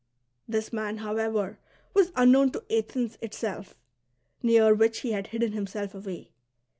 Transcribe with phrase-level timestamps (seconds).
[0.47, 1.59] This man, however,
[1.93, 3.75] was un known to Athens itself,
[4.41, 6.31] near which he had hidden himself away.